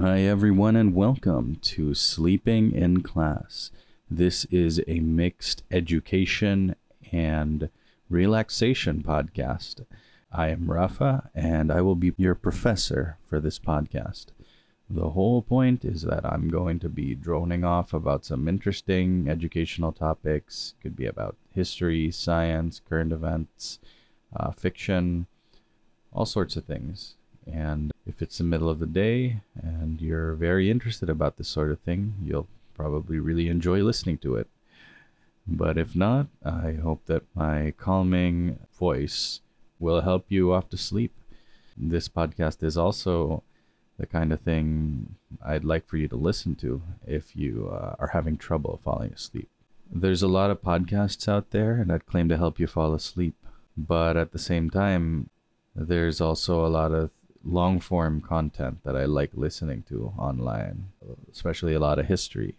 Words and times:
Hi, 0.00 0.20
everyone, 0.20 0.74
and 0.74 0.94
welcome 0.94 1.56
to 1.56 1.92
Sleeping 1.92 2.72
in 2.72 3.02
Class. 3.02 3.70
This 4.10 4.46
is 4.46 4.80
a 4.88 5.00
mixed 5.00 5.64
education 5.70 6.76
and 7.12 7.68
relaxation 8.08 9.02
podcast. 9.02 9.84
I 10.32 10.48
am 10.48 10.70
Rafa, 10.70 11.28
and 11.34 11.70
I 11.70 11.82
will 11.82 11.94
be 11.94 12.14
your 12.16 12.34
professor 12.34 13.18
for 13.26 13.38
this 13.38 13.58
podcast. 13.58 14.28
The 14.88 15.10
whole 15.10 15.42
point 15.42 15.84
is 15.84 16.02
that 16.02 16.24
I'm 16.24 16.48
going 16.48 16.78
to 16.78 16.88
be 16.88 17.14
droning 17.14 17.62
off 17.62 17.92
about 17.92 18.24
some 18.24 18.48
interesting 18.48 19.28
educational 19.28 19.92
topics. 19.92 20.72
Could 20.82 20.96
be 20.96 21.04
about 21.04 21.36
history, 21.50 22.10
science, 22.10 22.80
current 22.88 23.12
events, 23.12 23.78
uh, 24.34 24.52
fiction, 24.52 25.26
all 26.14 26.24
sorts 26.24 26.56
of 26.56 26.64
things. 26.64 27.16
And 27.46 27.91
if 28.06 28.20
it's 28.20 28.38
the 28.38 28.44
middle 28.44 28.68
of 28.68 28.78
the 28.78 28.86
day 28.86 29.40
and 29.62 30.00
you're 30.00 30.34
very 30.34 30.70
interested 30.70 31.08
about 31.08 31.36
this 31.36 31.48
sort 31.48 31.70
of 31.70 31.80
thing, 31.80 32.14
you'll 32.24 32.48
probably 32.74 33.18
really 33.18 33.48
enjoy 33.48 33.82
listening 33.82 34.18
to 34.18 34.36
it. 34.36 34.48
But 35.46 35.76
if 35.78 35.94
not, 35.94 36.28
I 36.44 36.72
hope 36.72 37.06
that 37.06 37.22
my 37.34 37.74
calming 37.76 38.58
voice 38.78 39.40
will 39.78 40.00
help 40.00 40.26
you 40.28 40.52
off 40.52 40.68
to 40.70 40.76
sleep. 40.76 41.12
This 41.76 42.08
podcast 42.08 42.62
is 42.62 42.76
also 42.76 43.42
the 43.98 44.06
kind 44.06 44.32
of 44.32 44.40
thing 44.40 45.16
I'd 45.44 45.64
like 45.64 45.86
for 45.86 45.96
you 45.96 46.08
to 46.08 46.16
listen 46.16 46.54
to 46.56 46.82
if 47.06 47.36
you 47.36 47.70
uh, 47.72 47.96
are 47.98 48.10
having 48.12 48.36
trouble 48.36 48.80
falling 48.82 49.12
asleep. 49.12 49.48
There's 49.90 50.22
a 50.22 50.28
lot 50.28 50.50
of 50.50 50.62
podcasts 50.62 51.28
out 51.28 51.50
there 51.50 51.84
that 51.86 52.06
claim 52.06 52.28
to 52.28 52.36
help 52.36 52.58
you 52.58 52.66
fall 52.66 52.94
asleep, 52.94 53.34
but 53.76 54.16
at 54.16 54.32
the 54.32 54.38
same 54.38 54.70
time, 54.70 55.28
there's 55.74 56.20
also 56.20 56.64
a 56.64 56.68
lot 56.68 56.92
of 56.92 57.10
long 57.44 57.80
form 57.80 58.20
content 58.20 58.84
that 58.84 58.96
I 58.96 59.04
like 59.04 59.30
listening 59.34 59.84
to 59.88 60.12
online, 60.18 60.88
especially 61.30 61.74
a 61.74 61.80
lot 61.80 61.98
of 61.98 62.06
history. 62.06 62.54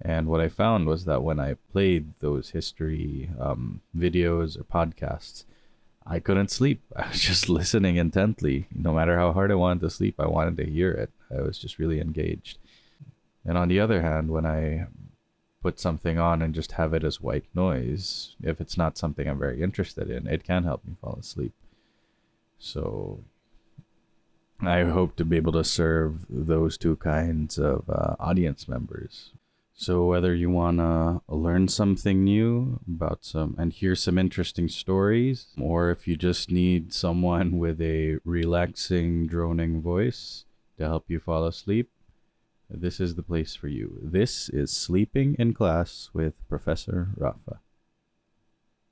And 0.00 0.26
what 0.26 0.40
I 0.40 0.48
found 0.48 0.86
was 0.86 1.04
that 1.04 1.22
when 1.22 1.38
I 1.38 1.54
played 1.70 2.14
those 2.18 2.50
history 2.50 3.30
um, 3.38 3.80
videos 3.96 4.58
or 4.58 4.64
podcasts, 4.64 5.44
I 6.04 6.18
couldn't 6.18 6.50
sleep. 6.50 6.82
I 6.96 7.08
was 7.08 7.20
just 7.20 7.48
listening 7.48 7.96
intently. 7.96 8.66
No 8.74 8.92
matter 8.92 9.16
how 9.16 9.32
hard 9.32 9.52
I 9.52 9.56
wanted 9.56 9.80
to 9.82 9.90
sleep, 9.90 10.16
I 10.18 10.26
wanted 10.26 10.56
to 10.58 10.70
hear 10.70 10.90
it. 10.90 11.10
I 11.30 11.42
was 11.42 11.58
just 11.58 11.78
really 11.78 12.00
engaged. 12.00 12.58
And 13.44 13.56
on 13.56 13.68
the 13.68 13.80
other 13.80 14.02
hand, 14.02 14.30
when 14.30 14.46
I 14.46 14.86
put 15.62 15.78
something 15.78 16.18
on 16.18 16.42
and 16.42 16.54
just 16.54 16.72
have 16.72 16.92
it 16.92 17.04
as 17.04 17.20
white 17.20 17.44
noise, 17.54 18.34
if 18.42 18.60
it's 18.60 18.76
not 18.76 18.98
something 18.98 19.28
I'm 19.28 19.38
very 19.38 19.62
interested 19.62 20.10
in, 20.10 20.26
it 20.26 20.42
can 20.44 20.64
help 20.64 20.84
me 20.84 20.96
fall 21.00 21.18
asleep. 21.20 21.52
So 22.58 23.20
I 24.64 24.84
hope 24.84 25.16
to 25.16 25.24
be 25.24 25.36
able 25.36 25.52
to 25.52 25.64
serve 25.64 26.24
those 26.28 26.78
two 26.78 26.96
kinds 26.96 27.58
of 27.58 27.84
uh, 27.90 28.14
audience 28.20 28.68
members. 28.68 29.32
So 29.74 30.04
whether 30.04 30.32
you 30.34 30.50
want 30.50 30.78
to 30.78 31.20
learn 31.26 31.66
something 31.66 32.22
new 32.22 32.78
about 32.86 33.24
some 33.24 33.56
and 33.58 33.72
hear 33.72 33.96
some 33.96 34.18
interesting 34.18 34.68
stories, 34.68 35.46
or 35.60 35.90
if 35.90 36.06
you 36.06 36.14
just 36.14 36.50
need 36.50 36.92
someone 36.92 37.58
with 37.58 37.80
a 37.80 38.18
relaxing, 38.24 39.26
droning 39.26 39.82
voice 39.82 40.44
to 40.78 40.84
help 40.84 41.06
you 41.08 41.18
fall 41.18 41.44
asleep, 41.44 41.90
this 42.70 43.00
is 43.00 43.16
the 43.16 43.22
place 43.22 43.56
for 43.56 43.68
you. 43.68 43.98
This 44.00 44.48
is 44.48 44.70
Sleeping 44.70 45.34
in 45.38 45.54
Class 45.54 46.10
with 46.12 46.34
Professor 46.48 47.08
Rafa. 47.16 47.58